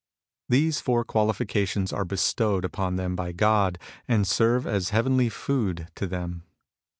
[0.49, 3.77] These four qualifications are bestowed upon them by God
[4.07, 6.41] And serve as heavenly food to them.